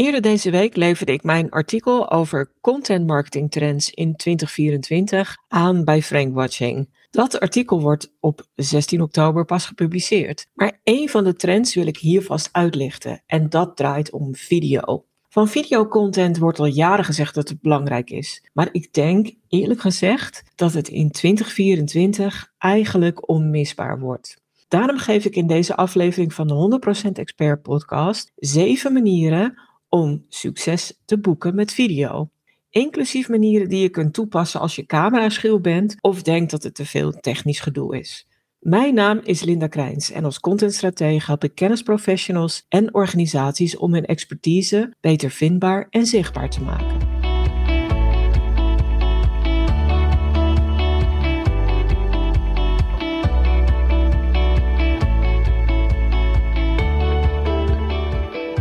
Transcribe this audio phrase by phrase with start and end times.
[0.00, 6.02] Eerder deze week leverde ik mijn artikel over content marketing trends in 2024 aan bij
[6.02, 6.88] Frankwatching.
[7.10, 10.46] Dat artikel wordt op 16 oktober pas gepubliceerd.
[10.54, 15.04] Maar één van de trends wil ik hier vast uitlichten en dat draait om video.
[15.28, 18.48] Van videocontent wordt al jaren gezegd dat het belangrijk is.
[18.52, 24.38] Maar ik denk eerlijk gezegd dat het in 2024 eigenlijk onmisbaar wordt.
[24.68, 31.00] Daarom geef ik in deze aflevering van de 100% Expert podcast zeven manieren om succes
[31.04, 32.30] te boeken met video.
[32.70, 36.74] Inclusief manieren die je kunt toepassen als je camera schil bent of denkt dat het
[36.74, 38.28] te veel technisch gedoe is.
[38.60, 44.06] Mijn naam is Linda Krijns en als contentstratege help ik kennisprofessionals en organisaties om hun
[44.06, 47.08] expertise beter vindbaar en zichtbaar te maken.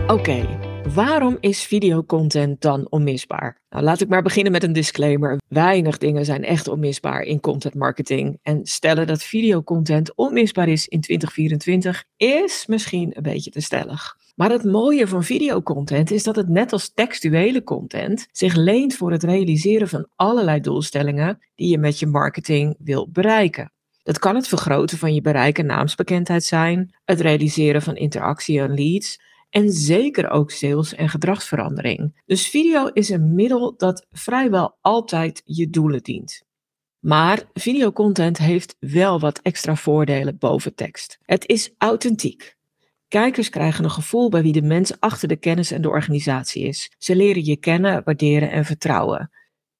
[0.07, 0.58] Oké,
[0.93, 3.61] Waarom is videocontent dan onmisbaar?
[3.69, 5.37] Nou, laat ik maar beginnen met een disclaimer.
[5.47, 8.39] Weinig dingen zijn echt onmisbaar in content marketing.
[8.43, 14.17] En stellen dat videocontent onmisbaar is in 2024 is misschien een beetje te stellig.
[14.35, 19.11] Maar het mooie van videocontent is dat het net als textuele content zich leent voor
[19.11, 23.71] het realiseren van allerlei doelstellingen die je met je marketing wil bereiken.
[24.03, 28.73] Dat kan het vergroten van je bereik en naamsbekendheid zijn, het realiseren van interactie en
[28.73, 32.21] leads, en zeker ook sales en gedragsverandering.
[32.25, 36.47] Dus video is een middel dat vrijwel altijd je doelen dient.
[36.99, 41.17] Maar videocontent heeft wel wat extra voordelen boven tekst.
[41.21, 42.57] Het is authentiek.
[43.07, 46.91] Kijkers krijgen een gevoel bij wie de mens achter de kennis en de organisatie is.
[46.97, 49.31] Ze leren je kennen, waarderen en vertrouwen.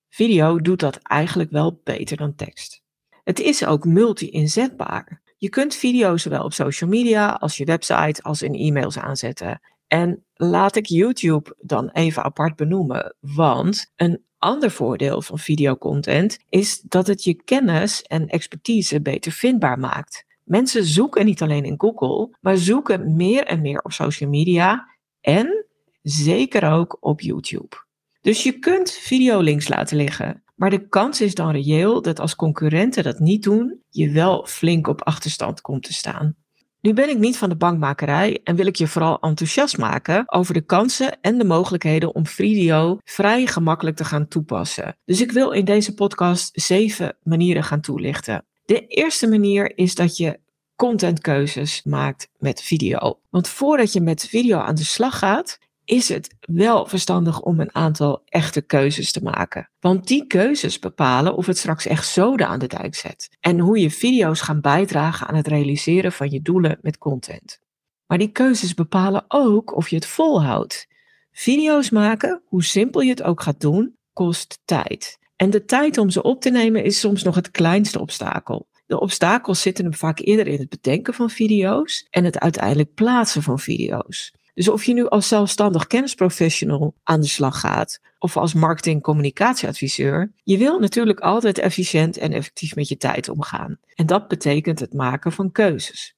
[0.09, 2.81] Video doet dat eigenlijk wel beter dan tekst.
[3.23, 5.21] Het is ook multi-inzetbaar.
[5.39, 9.61] Je kunt video's zowel op social media als je website als in e-mails aanzetten.
[9.87, 16.81] En laat ik YouTube dan even apart benoemen, want een ander voordeel van videocontent is
[16.81, 20.25] dat het je kennis en expertise beter vindbaar maakt.
[20.43, 24.87] Mensen zoeken niet alleen in Google, maar zoeken meer en meer op social media
[25.21, 25.65] en
[26.01, 27.75] zeker ook op YouTube.
[28.21, 30.43] Dus je kunt videolinks laten liggen.
[30.59, 34.87] Maar de kans is dan reëel dat als concurrenten dat niet doen, je wel flink
[34.87, 36.35] op achterstand komt te staan.
[36.81, 40.53] Nu ben ik niet van de bankmakerij en wil ik je vooral enthousiast maken over
[40.53, 44.97] de kansen en de mogelijkheden om video vrij gemakkelijk te gaan toepassen.
[45.05, 48.45] Dus ik wil in deze podcast zeven manieren gaan toelichten.
[48.65, 50.39] De eerste manier is dat je
[50.75, 53.19] contentkeuzes maakt met video.
[53.29, 55.59] Want voordat je met video aan de slag gaat,
[55.89, 59.69] is het wel verstandig om een aantal echte keuzes te maken.
[59.79, 63.29] Want die keuzes bepalen of het straks echt zoden aan de dijk zet.
[63.39, 67.59] En hoe je video's gaan bijdragen aan het realiseren van je doelen met content.
[68.05, 70.87] Maar die keuzes bepalen ook of je het volhoudt.
[71.31, 75.17] Video's maken, hoe simpel je het ook gaat doen, kost tijd.
[75.35, 78.67] En de tijd om ze op te nemen is soms nog het kleinste obstakel.
[78.85, 83.43] De obstakels zitten hem vaak eerder in het bedenken van video's en het uiteindelijk plaatsen
[83.43, 84.33] van video's.
[84.59, 90.57] Dus of je nu als zelfstandig kennisprofessional aan de slag gaat of als marketing-communicatieadviseur, je
[90.57, 93.79] wil natuurlijk altijd efficiënt en effectief met je tijd omgaan.
[93.95, 96.15] En dat betekent het maken van keuzes.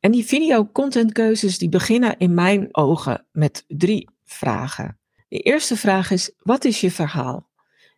[0.00, 4.98] En die video-content-keuzes die beginnen in mijn ogen met drie vragen.
[5.28, 7.48] De eerste vraag is: wat is je verhaal?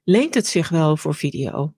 [0.05, 1.75] Leent het zich wel voor video?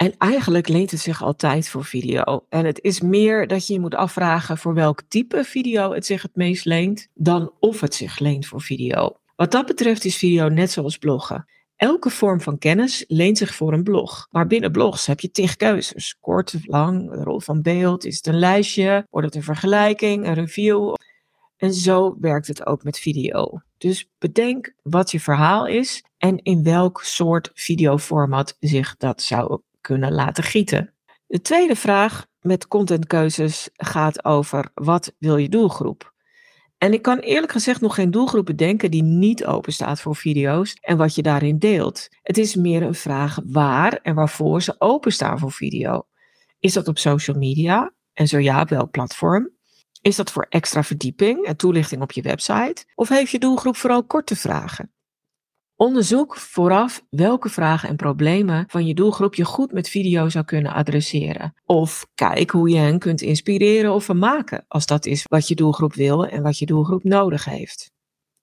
[0.00, 2.44] En eigenlijk leent het zich altijd voor video.
[2.48, 6.22] En het is meer dat je je moet afvragen voor welk type video het zich
[6.22, 9.16] het meest leent, dan of het zich leent voor video.
[9.36, 11.48] Wat dat betreft is video net zoals bloggen.
[11.76, 14.26] Elke vorm van kennis leent zich voor een blog.
[14.30, 16.16] Maar binnen blogs heb je tig keuzes.
[16.20, 18.04] Kort, lang, de rol van beeld.
[18.04, 19.06] Is het een lijstje?
[19.10, 20.94] Wordt het een vergelijking, een review?
[21.56, 23.60] En zo werkt het ook met video.
[23.78, 30.12] Dus bedenk wat je verhaal is en in welk soort videoformat zich dat zou kunnen
[30.12, 30.94] laten gieten.
[31.26, 36.12] De tweede vraag met contentkeuzes gaat over wat wil je doelgroep?
[36.78, 40.76] En ik kan eerlijk gezegd nog geen doelgroep bedenken die niet open staat voor video's
[40.80, 42.08] en wat je daarin deelt.
[42.22, 46.06] Het is meer een vraag waar en waarvoor ze openstaan voor video.
[46.58, 47.92] Is dat op social media?
[48.12, 49.50] En zo ja, welk platform?
[50.02, 52.84] Is dat voor extra verdieping en toelichting op je website?
[52.94, 54.92] Of heeft je doelgroep vooral korte vragen?
[55.80, 60.72] Onderzoek vooraf welke vragen en problemen van je doelgroep je goed met video zou kunnen
[60.72, 61.54] adresseren.
[61.64, 65.94] Of kijk hoe je hen kunt inspireren of vermaken, als dat is wat je doelgroep
[65.94, 67.92] wil en wat je doelgroep nodig heeft.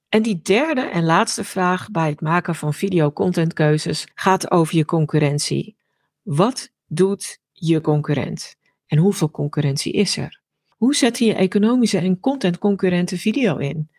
[0.09, 5.75] En die derde en laatste vraag bij het maken van video-contentkeuzes gaat over je concurrentie.
[6.21, 8.55] Wat doet je concurrent?
[8.85, 10.41] En hoeveel concurrentie is er?
[10.67, 13.89] Hoe zetten je economische en content-concurrenten video in?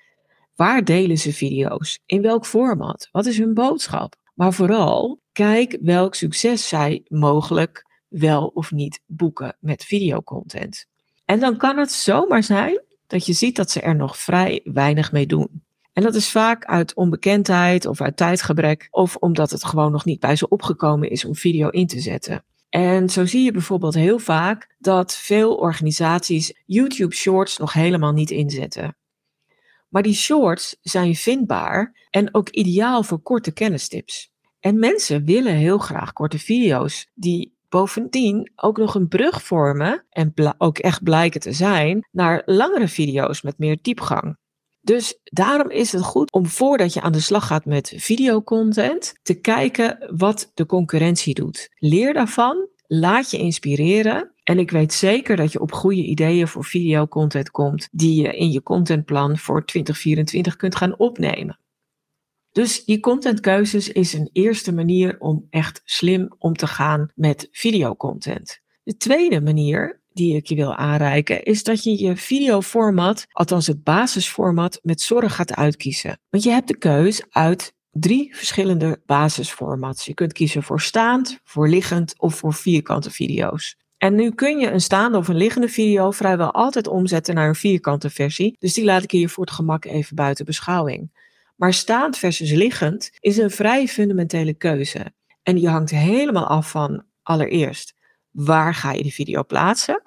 [0.58, 1.98] Waar delen ze video's?
[2.06, 3.08] In welk format?
[3.10, 4.14] Wat is hun boodschap?
[4.34, 10.86] Maar vooral, kijk welk succes zij mogelijk wel of niet boeken met videocontent.
[11.24, 15.12] En dan kan het zomaar zijn dat je ziet dat ze er nog vrij weinig
[15.12, 15.62] mee doen.
[15.92, 20.20] En dat is vaak uit onbekendheid of uit tijdgebrek of omdat het gewoon nog niet
[20.20, 22.44] bij ze opgekomen is om video in te zetten.
[22.68, 28.30] En zo zie je bijvoorbeeld heel vaak dat veel organisaties YouTube Shorts nog helemaal niet
[28.30, 28.96] inzetten.
[29.88, 34.30] Maar die shorts zijn vindbaar en ook ideaal voor korte kennistips.
[34.60, 40.32] En mensen willen heel graag korte video's die bovendien ook nog een brug vormen en
[40.58, 44.36] ook echt blijken te zijn naar langere video's met meer diepgang.
[44.80, 49.34] Dus daarom is het goed om voordat je aan de slag gaat met videocontent te
[49.34, 51.68] kijken wat de concurrentie doet.
[51.74, 56.64] Leer daarvan, laat je inspireren en ik weet zeker dat je op goede ideeën voor
[56.64, 61.58] videocontent komt die je in je contentplan voor 2024 kunt gaan opnemen.
[62.52, 68.60] Dus die contentkeuzes is een eerste manier om echt slim om te gaan met videocontent.
[68.82, 73.82] De tweede manier die ik je wil aanreiken is dat je je videoformat, althans het
[73.82, 76.20] basisformat, met zorg gaat uitkiezen.
[76.30, 80.04] Want je hebt de keus uit drie verschillende basisformats.
[80.04, 83.76] Je kunt kiezen voor staand, voor liggend of voor vierkante video's.
[83.98, 87.54] En nu kun je een staande of een liggende video vrijwel altijd omzetten naar een
[87.54, 88.56] vierkante versie.
[88.58, 91.10] Dus die laat ik hier voor het gemak even buiten beschouwing.
[91.56, 95.12] Maar staand versus liggend is een vrij fundamentele keuze.
[95.42, 97.96] En die hangt helemaal af van allereerst
[98.30, 100.02] waar ga je de video plaatsen?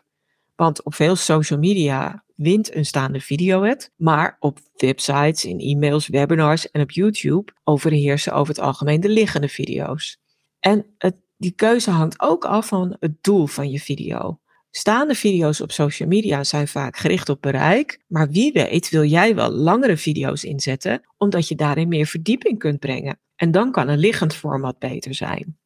[0.55, 6.07] Want op veel social media wint een staande video het, maar op websites, in e-mails,
[6.07, 10.19] webinars en op YouTube overheersen over het algemeen de liggende video's.
[10.59, 14.39] En het, die keuze hangt ook af van het doel van je video.
[14.71, 19.35] Staande video's op social media zijn vaak gericht op bereik, maar wie weet wil jij
[19.35, 23.19] wel langere video's inzetten, omdat je daarin meer verdieping kunt brengen.
[23.35, 25.57] En dan kan een liggend format beter zijn.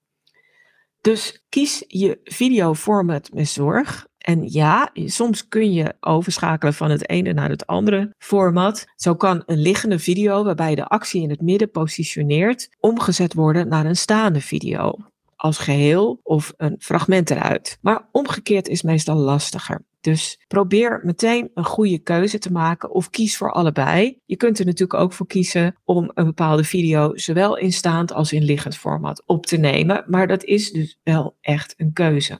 [1.01, 4.07] Dus kies je videoformat met zorg.
[4.17, 8.85] En ja, soms kun je overschakelen van het ene naar het andere format.
[8.95, 13.67] Zo kan een liggende video waarbij je de actie in het midden positioneert, omgezet worden
[13.67, 15.13] naar een staande video
[15.45, 17.77] als geheel of een fragment eruit.
[17.81, 19.85] Maar omgekeerd is meestal lastiger.
[20.01, 24.19] Dus probeer meteen een goede keuze te maken of kies voor allebei.
[24.25, 28.33] Je kunt er natuurlijk ook voor kiezen om een bepaalde video zowel in staand als
[28.33, 30.03] in liggend format op te nemen.
[30.07, 32.39] Maar dat is dus wel echt een keuze.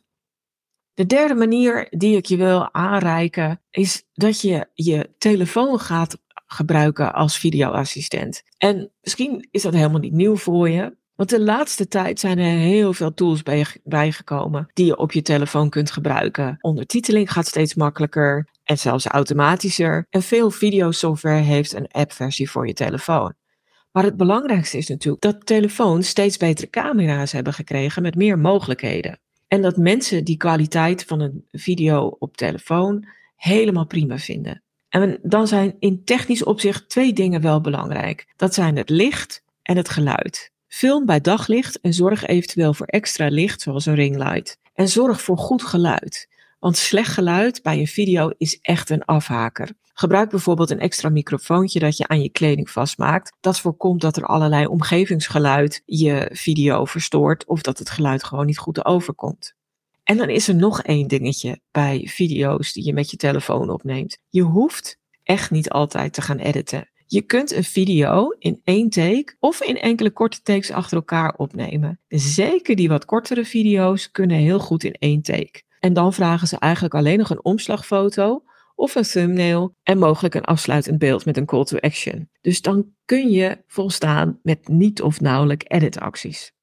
[0.94, 7.14] De derde manier die ik je wil aanreiken is dat je je telefoon gaat gebruiken
[7.14, 8.44] als videoassistent.
[8.58, 10.98] En misschien is dat helemaal niet nieuw voor je.
[11.16, 15.22] Want de laatste tijd zijn er heel veel tools bij, bijgekomen die je op je
[15.22, 16.58] telefoon kunt gebruiken.
[16.62, 20.08] Ondertiteling gaat steeds makkelijker en zelfs automatischer.
[20.10, 23.34] En veel videosoftware heeft een appversie voor je telefoon.
[23.92, 29.20] Maar het belangrijkste is natuurlijk dat telefoons steeds betere camera's hebben gekregen met meer mogelijkheden.
[29.48, 34.64] En dat mensen die kwaliteit van een video op telefoon helemaal prima vinden.
[34.90, 38.34] En dan zijn in technisch opzicht twee dingen wel belangrijk.
[38.36, 40.54] Dat zijn het licht en het geluid.
[40.76, 44.58] Film bij daglicht en zorg eventueel voor extra licht, zoals een ringlight.
[44.74, 46.30] En zorg voor goed geluid.
[46.60, 49.70] Want slecht geluid bij een video is echt een afhaker.
[49.94, 53.32] Gebruik bijvoorbeeld een extra microfoontje dat je aan je kleding vastmaakt.
[53.40, 58.58] Dat voorkomt dat er allerlei omgevingsgeluid je video verstoort of dat het geluid gewoon niet
[58.58, 59.54] goed overkomt.
[60.04, 64.18] En dan is er nog één dingetje bij video's die je met je telefoon opneemt.
[64.30, 66.90] Je hoeft echt niet altijd te gaan editen.
[67.08, 72.00] Je kunt een video in één take of in enkele korte takes achter elkaar opnemen.
[72.08, 75.64] Zeker die wat kortere video's kunnen heel goed in één take.
[75.80, 78.44] En dan vragen ze eigenlijk alleen nog een omslagfoto
[78.76, 82.30] of een thumbnail en mogelijk een afsluitend beeld met een call to action.
[82.42, 86.54] Dus dan kun je volstaan met niet of nauwelijks editacties.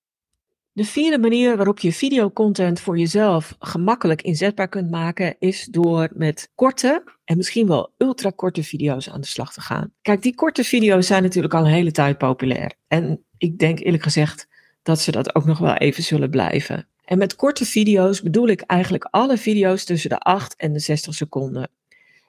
[0.75, 6.51] De vierde manier waarop je videocontent voor jezelf gemakkelijk inzetbaar kunt maken, is door met
[6.55, 9.93] korte en misschien wel ultrakorte video's aan de slag te gaan.
[10.03, 12.73] Kijk, die korte video's zijn natuurlijk al een hele tijd populair.
[12.89, 14.49] En ik denk eerlijk gezegd
[14.83, 16.87] dat ze dat ook nog wel even zullen blijven.
[17.05, 21.15] En met korte video's bedoel ik eigenlijk alle video's tussen de 8 en de 60
[21.15, 21.71] seconden.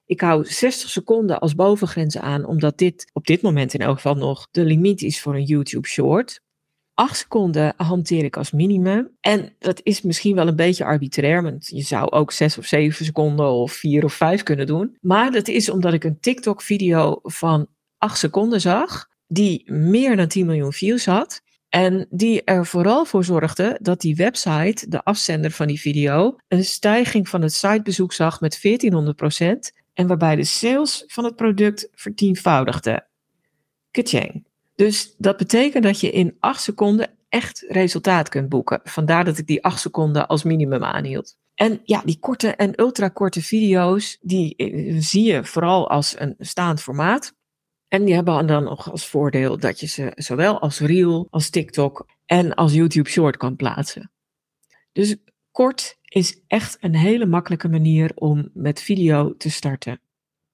[0.05, 4.15] Ik hou 60 seconden als bovengrens aan, omdat dit op dit moment in elk geval
[4.15, 6.41] nog de limiet is voor een YouTube Short.
[6.93, 9.09] 8 seconden hanteer ik als minimum.
[9.19, 13.05] En dat is misschien wel een beetje arbitrair, want je zou ook 6 of 7
[13.05, 14.97] seconden of 4 of 5 kunnen doen.
[15.01, 20.45] Maar dat is omdat ik een TikTok-video van 8 seconden zag, die meer dan 10
[20.45, 21.41] miljoen views had.
[21.69, 26.65] En die er vooral voor zorgde dat die website, de afzender van die video, een
[26.65, 29.81] stijging van het sitebezoek zag met 1400%.
[29.93, 33.07] En waarbij de sales van het product vertienvoudigde.
[33.91, 34.52] Kachang.
[34.75, 38.79] Dus dat betekent dat je in acht seconden echt resultaat kunt boeken.
[38.83, 41.37] Vandaar dat ik die acht seconden als minimum aanhield.
[41.55, 46.81] En ja, die korte en ultrakorte video's, die eh, zie je vooral als een staand
[46.81, 47.33] formaat.
[47.87, 52.07] En die hebben dan nog als voordeel dat je ze zowel als Reel, als TikTok
[52.25, 54.11] en als YouTube Short kan plaatsen.
[54.91, 55.15] Dus
[55.51, 59.99] kort is echt een hele makkelijke manier om met video te starten.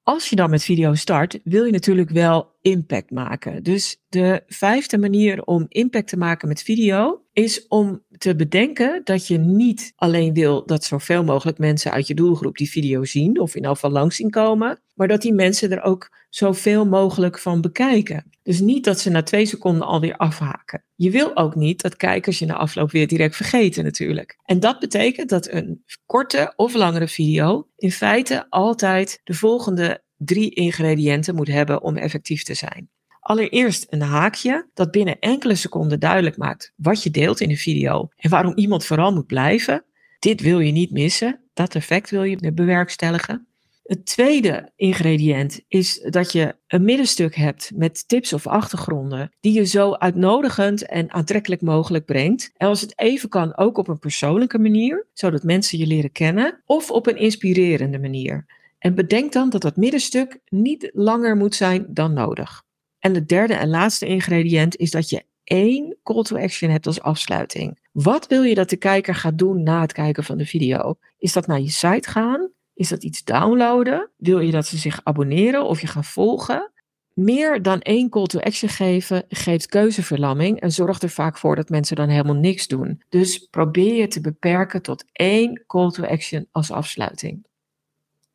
[0.09, 3.63] Als je dan met video start, wil je natuurlijk wel impact maken.
[3.63, 9.27] Dus de vijfde manier om impact te maken met video is om te bedenken dat
[9.27, 13.55] je niet alleen wil dat zoveel mogelijk mensen uit je doelgroep die video zien of
[13.55, 17.61] in elk geval langs zien komen, maar dat die mensen er ook zoveel mogelijk van
[17.61, 18.29] bekijken.
[18.43, 20.83] Dus niet dat ze na twee seconden alweer afhaken.
[20.95, 24.39] Je wil ook niet dat kijkers je na afloop weer direct vergeten natuurlijk.
[24.45, 30.49] En dat betekent dat een korte of langere video in feite altijd de volgende drie
[30.49, 32.89] ingrediënten moet hebben om effectief te zijn.
[33.29, 38.09] Allereerst een haakje dat binnen enkele seconden duidelijk maakt wat je deelt in de video
[38.15, 39.83] en waarom iemand vooral moet blijven.
[40.19, 41.39] Dit wil je niet missen.
[41.53, 43.47] Dat effect wil je bewerkstelligen.
[43.83, 49.65] Het tweede ingrediënt is dat je een middenstuk hebt met tips of achtergronden die je
[49.65, 52.51] zo uitnodigend en aantrekkelijk mogelijk brengt.
[52.57, 56.61] En als het even kan, ook op een persoonlijke manier, zodat mensen je leren kennen,
[56.65, 58.45] of op een inspirerende manier.
[58.79, 62.67] En bedenk dan dat dat middenstuk niet langer moet zijn dan nodig.
[62.99, 67.01] En het derde en laatste ingrediënt is dat je één call to action hebt als
[67.01, 67.79] afsluiting.
[67.91, 70.95] Wat wil je dat de kijker gaat doen na het kijken van de video?
[71.17, 72.51] Is dat naar je site gaan?
[72.73, 74.09] Is dat iets downloaden?
[74.17, 76.71] Wil je dat ze zich abonneren of je gaan volgen?
[77.13, 81.69] Meer dan één call to action geven geeft keuzeverlamming en zorgt er vaak voor dat
[81.69, 83.01] mensen dan helemaal niks doen.
[83.09, 87.47] Dus probeer je te beperken tot één call to action als afsluiting.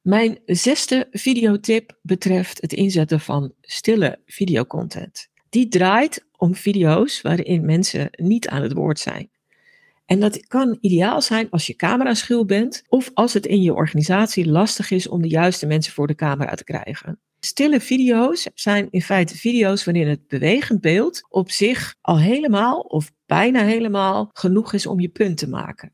[0.04, 5.28] Mijn zesde videotip betreft het inzetten van stille videocontent.
[5.48, 9.30] Die draait om video's waarin mensen niet aan het woord zijn.
[10.06, 13.74] En dat kan ideaal zijn als je camera schuw bent of als het in je
[13.74, 17.20] organisatie lastig is om de juiste mensen voor de camera te krijgen.
[17.40, 23.10] Stille video's zijn in feite video's waarin het bewegend beeld op zich al helemaal of
[23.26, 25.92] bijna helemaal genoeg is om je punt te maken.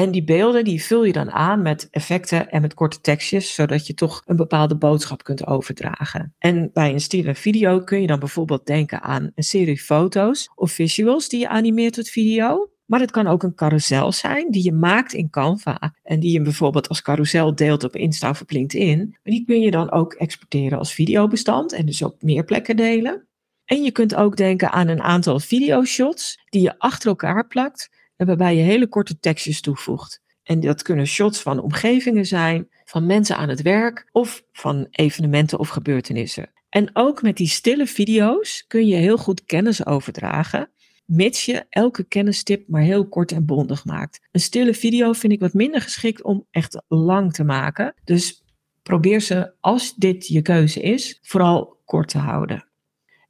[0.00, 3.86] En die beelden die vul je dan aan met effecten en met korte tekstjes, zodat
[3.86, 6.34] je toch een bepaalde boodschap kunt overdragen.
[6.38, 10.72] En bij een stille video kun je dan bijvoorbeeld denken aan een serie foto's of
[10.72, 12.70] visuals die je animeert tot video.
[12.86, 16.42] Maar het kan ook een carousel zijn die je maakt in Canva en die je
[16.42, 19.18] bijvoorbeeld als carousel deelt op Insta of op LinkedIn.
[19.22, 23.28] Die kun je dan ook exporteren als videobestand en dus op meer plekken delen.
[23.64, 28.56] En je kunt ook denken aan een aantal videoshots die je achter elkaar plakt waarbij
[28.56, 30.22] je hele korte tekstjes toevoegt.
[30.42, 35.58] En dat kunnen shots van omgevingen zijn, van mensen aan het werk of van evenementen
[35.58, 36.50] of gebeurtenissen.
[36.68, 40.70] En ook met die stille video's kun je heel goed kennis overdragen,
[41.04, 44.20] mits je elke kennistip maar heel kort en bondig maakt.
[44.32, 47.94] Een stille video vind ik wat minder geschikt om echt lang te maken.
[48.04, 48.44] Dus
[48.82, 52.68] probeer ze, als dit je keuze is, vooral kort te houden.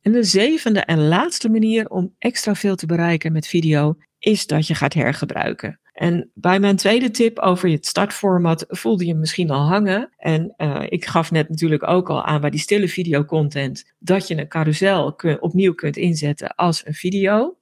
[0.02, 4.66] En de zevende en laatste manier om extra veel te bereiken met video is dat
[4.66, 5.80] je gaat hergebruiken.
[5.92, 10.10] En bij mijn tweede tip over het startformat voelde je misschien al hangen.
[10.16, 14.36] En uh, ik gaf net natuurlijk ook al aan bij die stille videocontent dat je
[14.36, 17.58] een carousel opnieuw kunt inzetten als een video.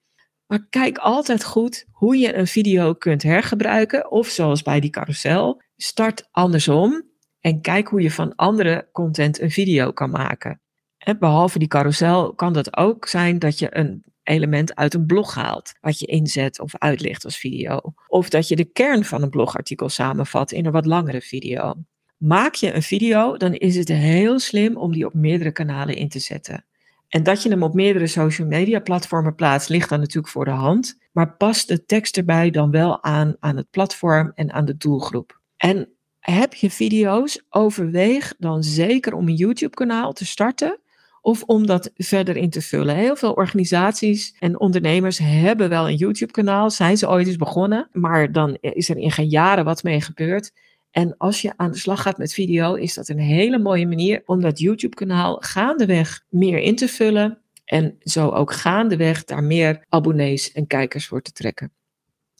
[0.47, 4.11] Maar kijk altijd goed hoe je een video kunt hergebruiken.
[4.11, 7.03] Of zoals bij die carousel, start andersom
[7.41, 10.61] en kijk hoe je van andere content een video kan maken.
[10.99, 15.35] En behalve die carousel kan dat ook zijn dat je een element uit een blog
[15.35, 17.81] haalt, wat je inzet of uitlicht als video.
[18.07, 21.75] Of dat je de kern van een blogartikel samenvat in een wat langere video.
[22.17, 26.09] Maak je een video, dan is het heel slim om die op meerdere kanalen in
[26.09, 26.65] te zetten.
[27.09, 30.51] En dat je hem op meerdere social media platformen plaatst, ligt dan natuurlijk voor de
[30.51, 30.99] hand.
[31.13, 35.41] Maar pas de tekst erbij dan wel aan aan het platform en aan de doelgroep.
[35.57, 40.81] En heb je video's, overweeg dan zeker om een YouTube-kanaal te starten
[41.21, 42.97] of om dat verder in te vullen.
[42.97, 48.33] Heel veel organisaties en ondernemers hebben wel een YouTube-kanaal, zijn ze ooit eens begonnen, maar
[48.33, 50.53] dan is er in geen jaren wat mee gebeurd.
[50.91, 54.23] En als je aan de slag gaat met video, is dat een hele mooie manier
[54.27, 60.53] om dat YouTube-kanaal gaandeweg meer in te vullen en zo ook gaandeweg daar meer abonnees
[60.53, 61.73] en kijkers voor te trekken.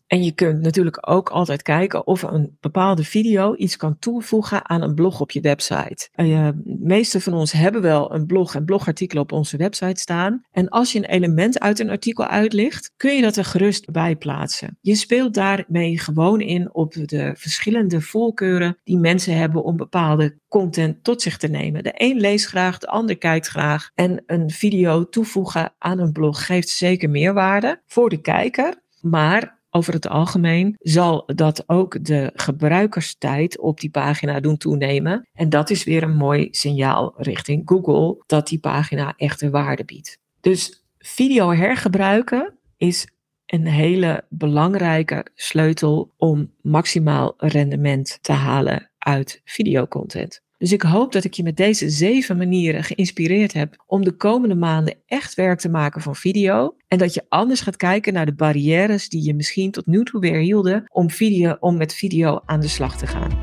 [0.09, 4.83] En je kunt natuurlijk ook altijd kijken of een bepaalde video iets kan toevoegen aan
[4.83, 6.09] een blog op je website.
[6.15, 10.43] De meeste van ons hebben wel een blog en blogartikelen op onze website staan.
[10.51, 14.17] En als je een element uit een artikel uitlicht, kun je dat er gerust bij
[14.17, 14.79] plaatsen.
[14.81, 21.05] Je speelt daarmee gewoon in op de verschillende voorkeuren die mensen hebben om bepaalde content
[21.05, 21.83] tot zich te nemen.
[21.83, 23.91] De een leest graag, de ander kijkt graag.
[23.95, 28.87] En een video toevoegen aan een blog geeft zeker meerwaarde voor de kijker.
[29.01, 35.29] Maar over het algemeen zal dat ook de gebruikerstijd op die pagina doen toenemen.
[35.33, 40.19] En dat is weer een mooi signaal richting Google dat die pagina echte waarde biedt.
[40.41, 43.07] Dus video hergebruiken is
[43.47, 50.43] een hele belangrijke sleutel om maximaal rendement te halen uit videocontent.
[50.59, 54.55] Dus ik hoop dat ik je met deze zeven manieren geïnspireerd heb om de komende
[54.55, 56.77] maanden echt werk te maken van video.
[56.89, 60.21] En dat je anders gaat kijken naar de barrières die je misschien tot nu toe
[60.21, 63.39] weer hielden om, video, om met video aan de slag te gaan.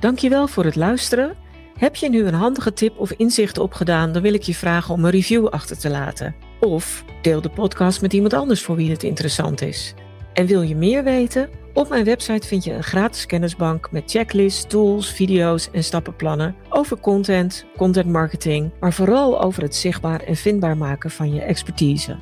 [0.00, 1.36] Dankjewel voor het luisteren.
[1.78, 5.04] Heb je nu een handige tip of inzicht opgedaan, dan wil ik je vragen om
[5.04, 6.34] een review achter te laten.
[6.60, 9.94] Of deel de podcast met iemand anders voor wie het interessant is.
[10.32, 11.48] En wil je meer weten?
[11.74, 17.00] Op mijn website vind je een gratis kennisbank met checklists, tools, video's en stappenplannen over
[17.00, 22.16] content, content marketing, maar vooral over het zichtbaar en vindbaar maken van je expertise.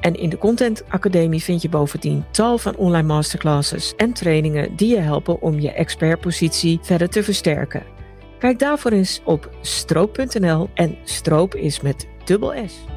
[0.00, 4.88] En in de Content Academie vind je bovendien tal van online masterclasses en trainingen die
[4.88, 7.82] je helpen om je expertpositie verder te versterken.
[8.38, 12.91] Kijk daarvoor eens op stroop.nl en stroop is met dubbel S.